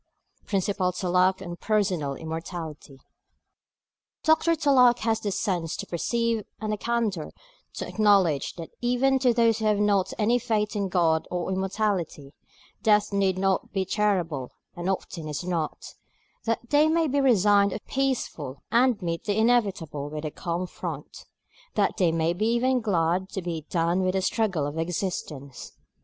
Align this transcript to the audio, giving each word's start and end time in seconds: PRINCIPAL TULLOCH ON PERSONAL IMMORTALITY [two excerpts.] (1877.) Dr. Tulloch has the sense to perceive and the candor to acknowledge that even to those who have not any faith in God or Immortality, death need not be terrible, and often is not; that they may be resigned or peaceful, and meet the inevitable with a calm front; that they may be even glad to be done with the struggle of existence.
PRINCIPAL 0.47 0.93
TULLOCH 0.93 1.43
ON 1.43 1.55
PERSONAL 1.57 2.15
IMMORTALITY 2.15 3.01
[two 4.23 4.31
excerpts.] 4.31 4.47
(1877.) 4.65 4.73
Dr. 4.73 4.95
Tulloch 4.95 4.99
has 5.05 5.19
the 5.19 5.31
sense 5.31 5.77
to 5.77 5.85
perceive 5.85 6.43
and 6.59 6.73
the 6.73 6.77
candor 6.77 7.29
to 7.75 7.87
acknowledge 7.87 8.55
that 8.55 8.71
even 8.81 9.19
to 9.19 9.31
those 9.31 9.59
who 9.59 9.65
have 9.65 9.77
not 9.79 10.11
any 10.17 10.39
faith 10.39 10.75
in 10.75 10.89
God 10.89 11.27
or 11.29 11.51
Immortality, 11.53 12.33
death 12.81 13.13
need 13.13 13.37
not 13.37 13.71
be 13.73 13.85
terrible, 13.85 14.49
and 14.75 14.89
often 14.89 15.27
is 15.27 15.43
not; 15.43 15.93
that 16.45 16.71
they 16.71 16.87
may 16.87 17.07
be 17.07 17.21
resigned 17.21 17.71
or 17.71 17.77
peaceful, 17.87 18.63
and 18.71 18.99
meet 19.03 19.25
the 19.25 19.37
inevitable 19.37 20.09
with 20.09 20.25
a 20.25 20.31
calm 20.31 20.65
front; 20.65 21.25
that 21.75 21.97
they 21.97 22.11
may 22.11 22.33
be 22.33 22.47
even 22.47 22.81
glad 22.81 23.29
to 23.29 23.41
be 23.43 23.67
done 23.69 24.01
with 24.01 24.15
the 24.15 24.23
struggle 24.23 24.65
of 24.65 24.79
existence. 24.79 25.73